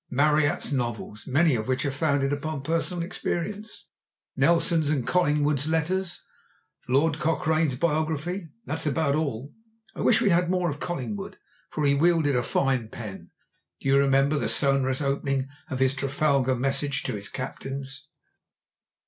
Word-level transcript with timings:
Marryat's 0.11 0.71
novels, 0.71 1.27
many 1.27 1.53
of 1.53 1.67
which 1.67 1.85
are 1.85 1.91
founded 1.91 2.33
upon 2.33 2.63
personal 2.63 3.03
experience, 3.03 3.85
Nelson's 4.35 4.89
and 4.89 5.05
Collingwood's 5.05 5.67
letters, 5.67 6.23
Lord 6.89 7.19
Cochrane's 7.19 7.75
biography—that 7.75 8.79
is 8.79 8.87
about 8.87 9.13
all. 9.13 9.53
I 9.93 10.01
wish 10.01 10.19
we 10.19 10.29
had 10.31 10.49
more 10.49 10.71
of 10.71 10.79
Collingwood, 10.79 11.37
for 11.69 11.85
he 11.85 11.93
wielded 11.93 12.35
a 12.35 12.41
fine 12.41 12.89
pen. 12.89 13.29
Do 13.79 13.89
you 13.89 13.95
remember 13.99 14.39
the 14.39 14.49
sonorous 14.49 15.03
opening 15.03 15.47
of 15.69 15.77
his 15.77 15.93
Trafalgar 15.93 16.55
message 16.55 17.03
to 17.03 17.13
his 17.13 17.29
captains? 17.29 18.07